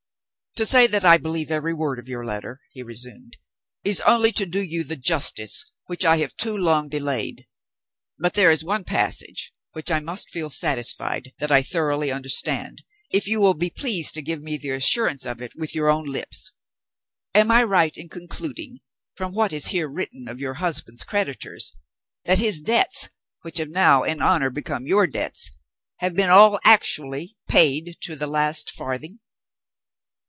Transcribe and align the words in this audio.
"To 0.57 0.65
say 0.65 0.85
that 0.87 1.05
I 1.05 1.17
believe 1.17 1.49
every 1.49 1.73
word 1.73 1.97
of 1.97 2.09
your 2.09 2.25
letter," 2.25 2.59
he 2.73 2.83
resumed, 2.83 3.37
"is 3.85 4.01
only 4.01 4.33
to 4.33 4.45
do 4.45 4.59
you 4.61 4.83
the 4.83 4.97
justice 4.97 5.71
which 5.85 6.03
I 6.03 6.17
have 6.17 6.35
too 6.35 6.57
long 6.57 6.89
delayed. 6.89 7.47
But 8.19 8.33
there 8.33 8.51
is 8.51 8.61
one 8.61 8.83
passage 8.83 9.53
which 9.71 9.89
I 9.89 10.01
must 10.01 10.29
feel 10.29 10.49
satisfied 10.49 11.31
that 11.39 11.53
I 11.53 11.61
thoroughly 11.63 12.11
understand, 12.11 12.83
if 13.11 13.29
you 13.29 13.39
will 13.39 13.53
be 13.53 13.69
pleased 13.69 14.13
to 14.15 14.21
give 14.21 14.41
me 14.41 14.57
the 14.57 14.71
assurance 14.71 15.25
of 15.25 15.41
it 15.41 15.53
with 15.55 15.73
your 15.73 15.87
own 15.87 16.03
lips. 16.03 16.51
Am 17.33 17.49
I 17.49 17.63
right 17.63 17.95
in 17.95 18.09
concluding, 18.09 18.81
from 19.15 19.31
what 19.33 19.53
is 19.53 19.67
here 19.67 19.87
written 19.87 20.27
of 20.27 20.41
your 20.41 20.55
husband's 20.55 21.05
creditors, 21.05 21.77
that 22.25 22.39
his 22.39 22.59
debts 22.59 23.07
(which 23.43 23.57
have 23.57 23.69
now, 23.69 24.03
in 24.03 24.21
honor, 24.21 24.49
become 24.49 24.85
your 24.85 25.07
debts) 25.07 25.57
have 25.99 26.13
been 26.13 26.29
all 26.29 26.59
actually 26.65 27.37
paid 27.47 27.95
to 28.01 28.17
the 28.17 28.27
last 28.27 28.69
farthing?" 28.69 29.19